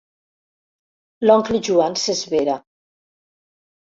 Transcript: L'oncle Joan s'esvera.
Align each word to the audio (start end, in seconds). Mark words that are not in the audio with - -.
L'oncle 1.27 1.59
Joan 1.67 1.97
s'esvera. 2.05 2.57